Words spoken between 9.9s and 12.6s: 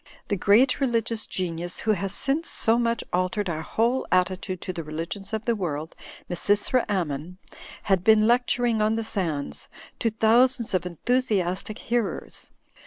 to thousands of enthusiastic hearers.